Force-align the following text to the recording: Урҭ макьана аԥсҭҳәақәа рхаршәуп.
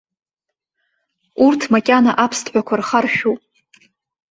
Урҭ 1.45 1.61
макьана 1.73 2.11
аԥсҭҳәақәа 2.23 2.79
рхаршәуп. 2.79 3.41